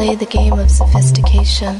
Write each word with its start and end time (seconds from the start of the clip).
play 0.00 0.14
the 0.14 0.24
game 0.24 0.58
of 0.58 0.70
sophistication, 0.70 1.78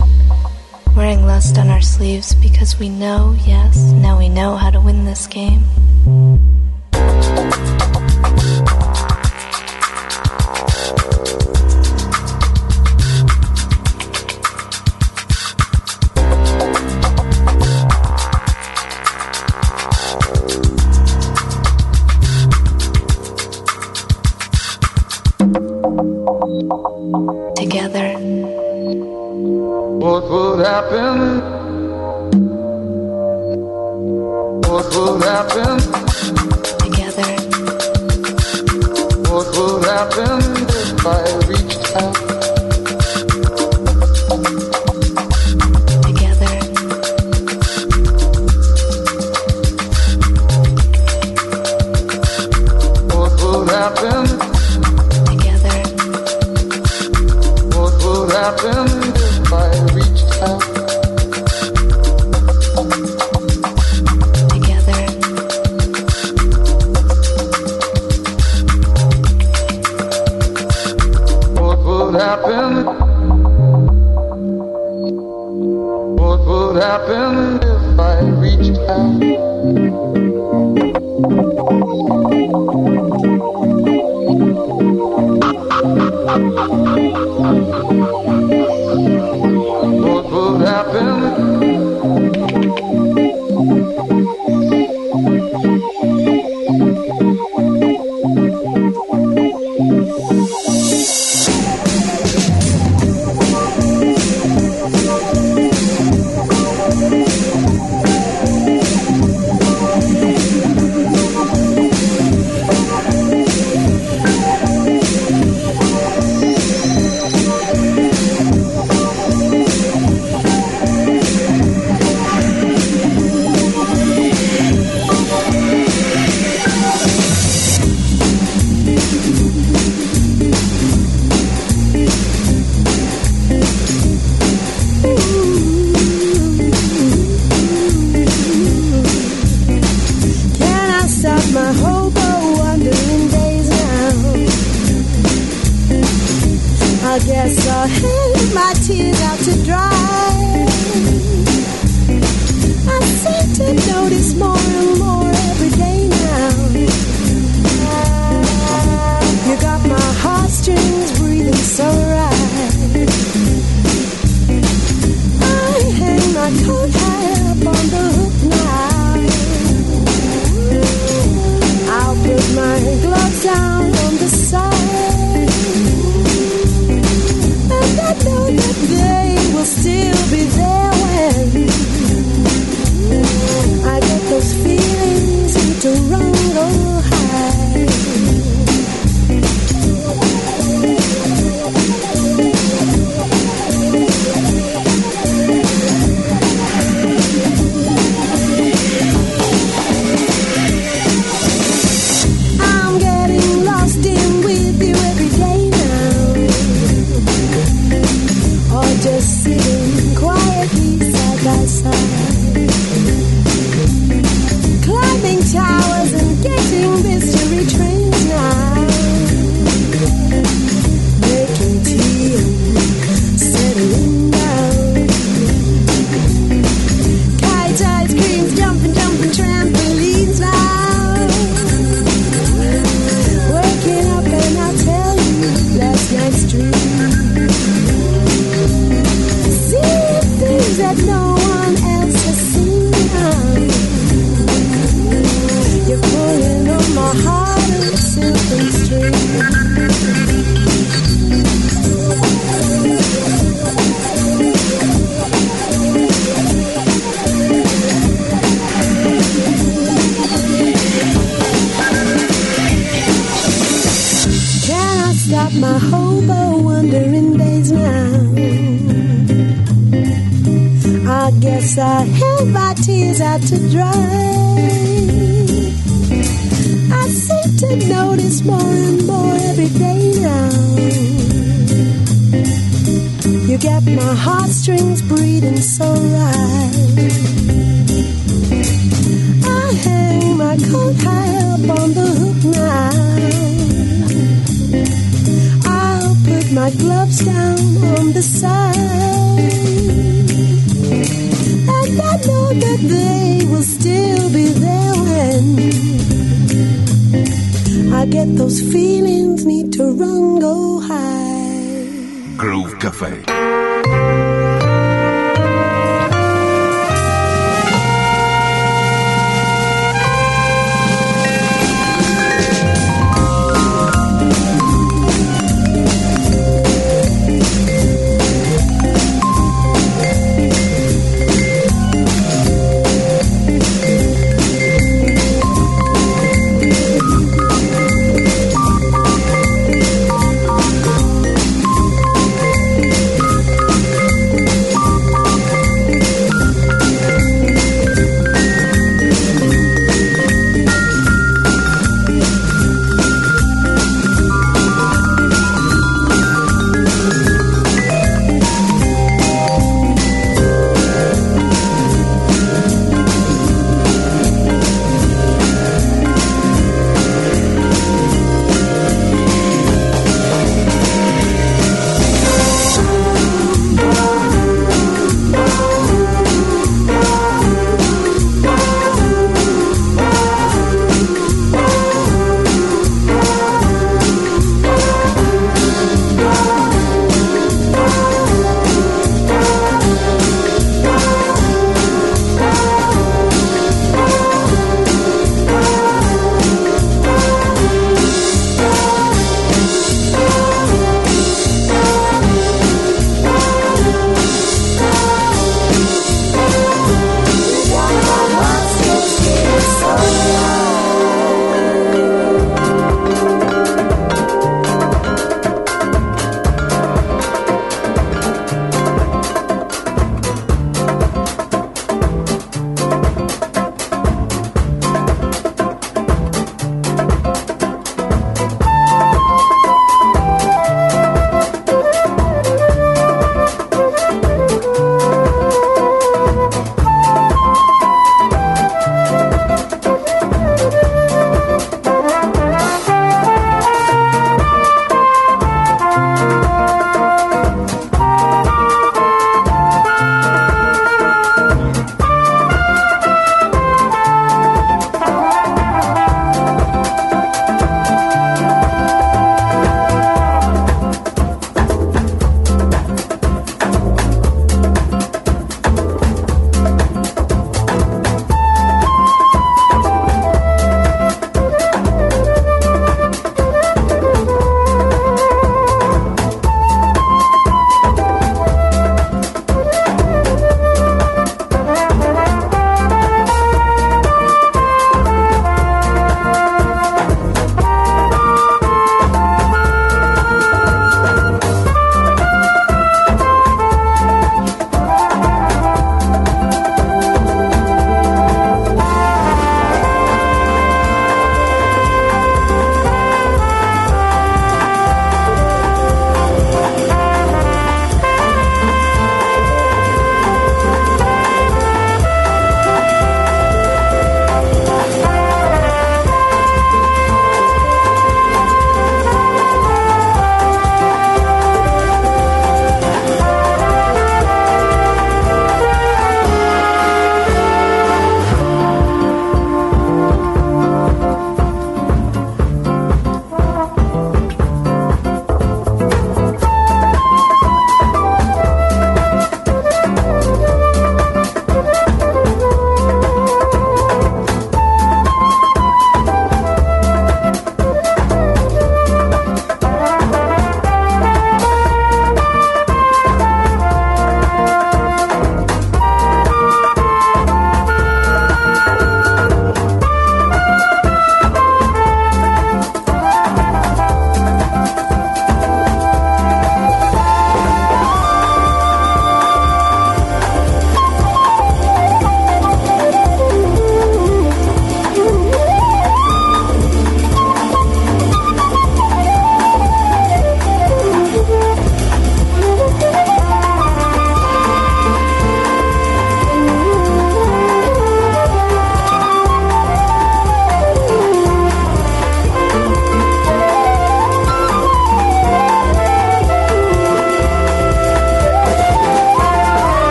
wearing 0.95 1.25
lust 1.25 1.57
on 1.57 1.69
our 1.69 1.81
sleeves 1.81 2.35
because 2.35 2.79
we 2.79 2.87
know, 2.87 3.35
yes, 3.47 3.79
now 3.93 4.19
we 4.19 4.29
know 4.29 4.57
how 4.57 4.71
to 4.71 4.79
win 4.79 5.07
this 5.07 5.27
game. 5.27 6.40
가끔 58.51 58.90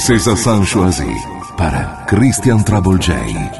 César 0.00 0.36
Sanchoisi 0.36 1.10
para 1.56 2.04
Christian 2.06 2.62
Trouble 2.62 2.98
J. 2.98 3.55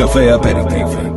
Café 0.00 0.30
Aperitivo. 0.30 1.09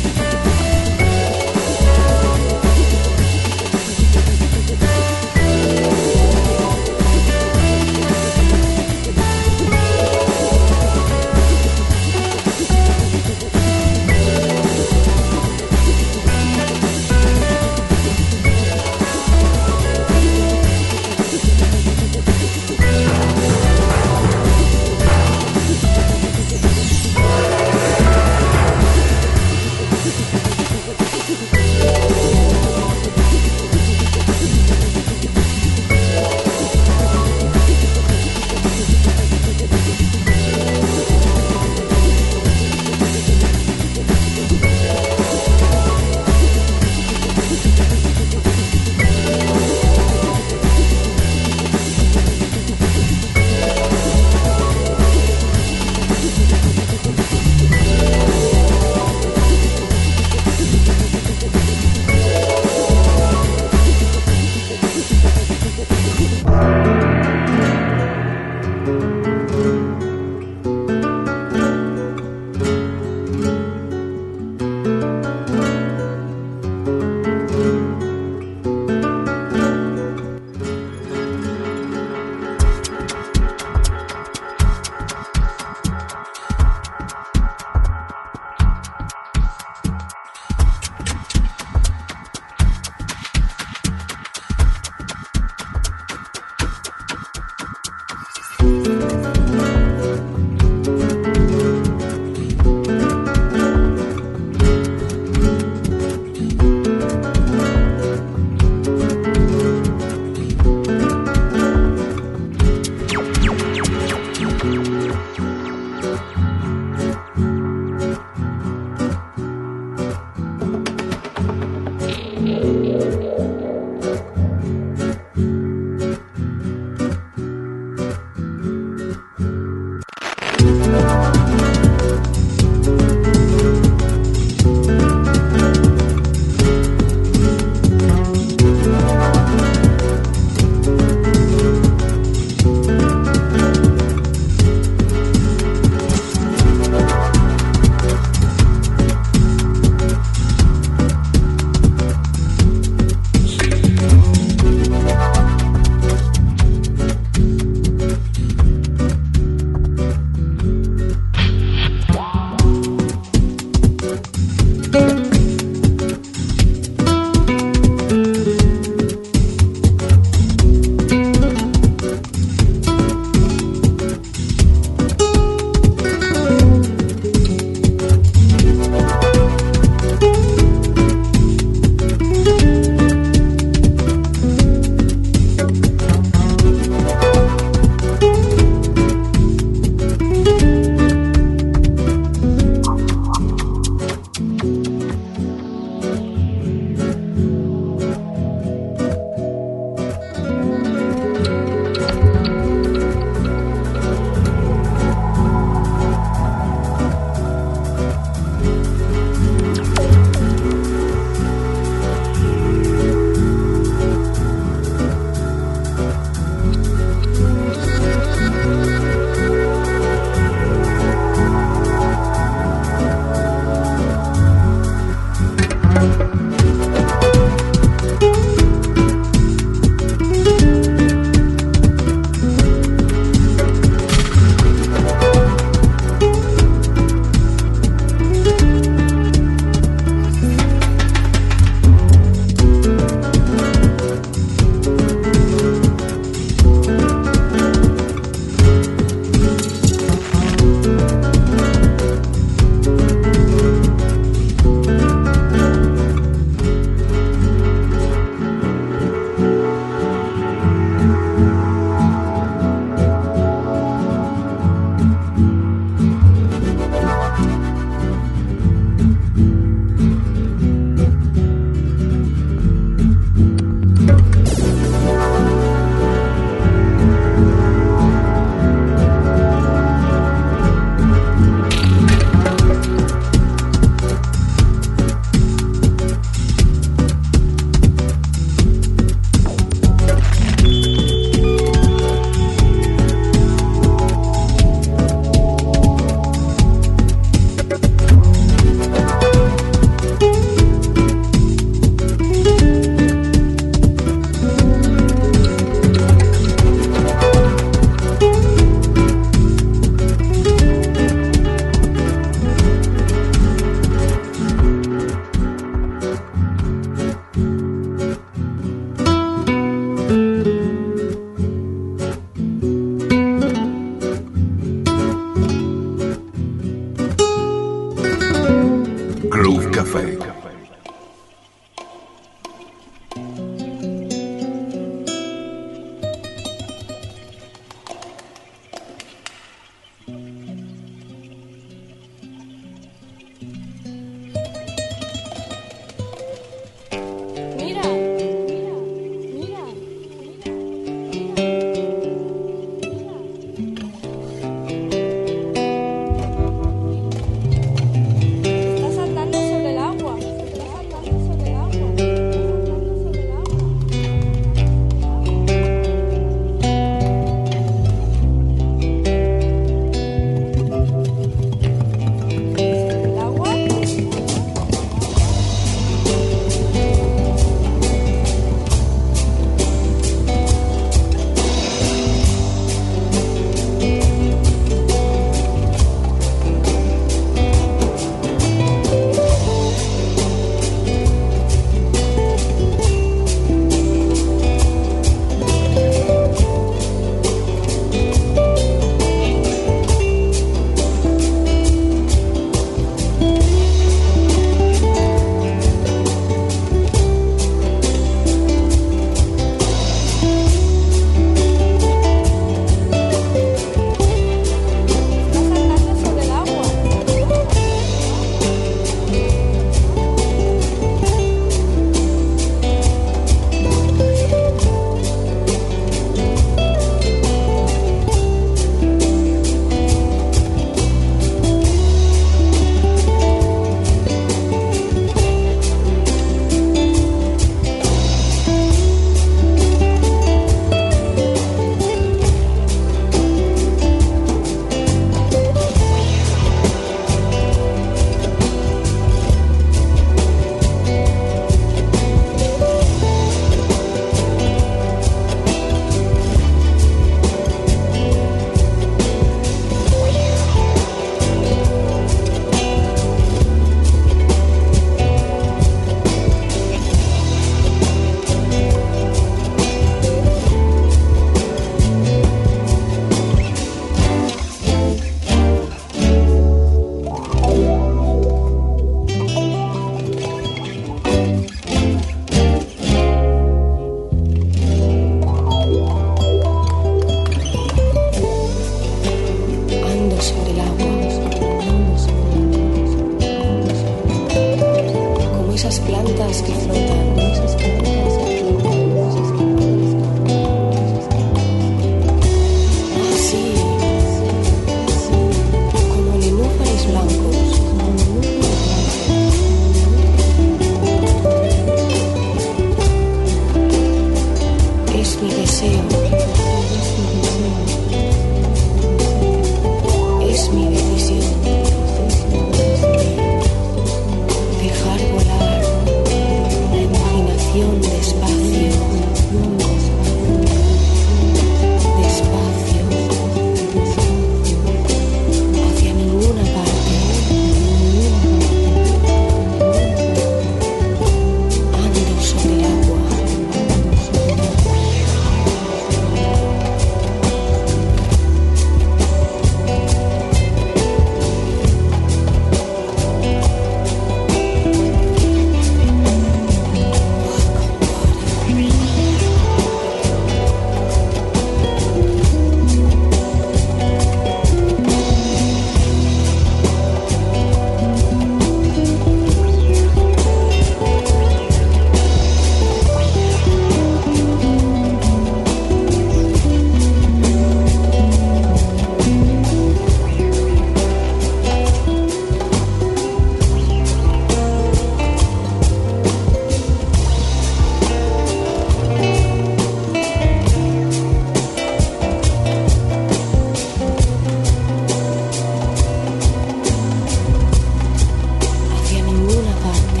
una 599.41 599.53
parte. 599.55 600.00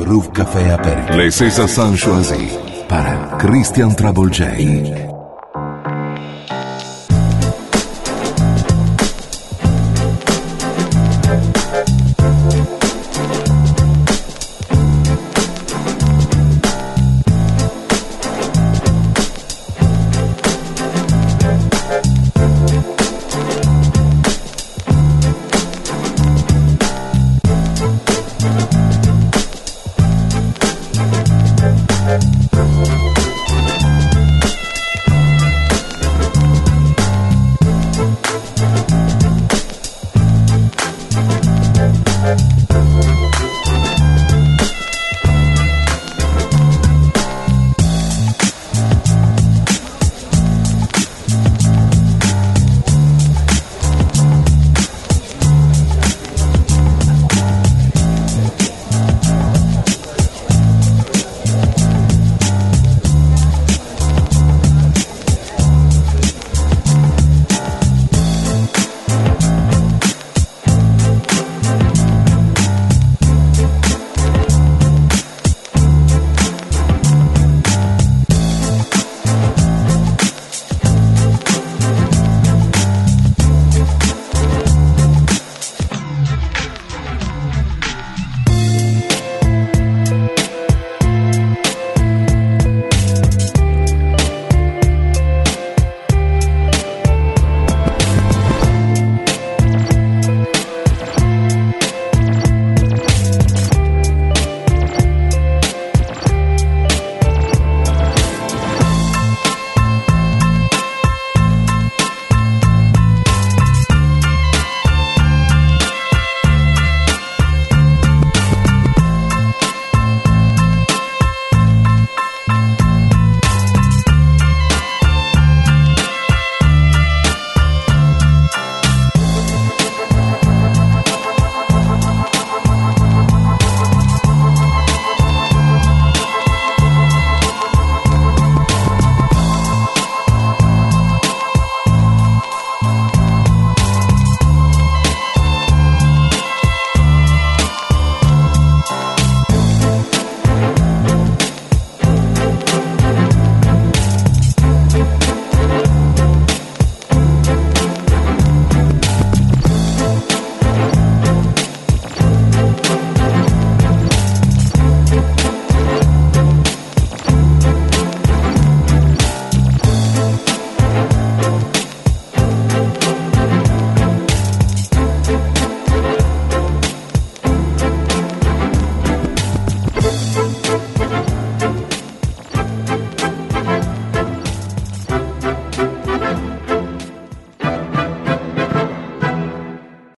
Aperitif. 0.00 0.32
Café. 0.32 1.16
Les 1.16 1.30
César 1.30 1.68
Sanchoisi 1.68 2.48
para 2.88 3.36
Christian 3.38 3.94
Travolgei. 3.94 5.09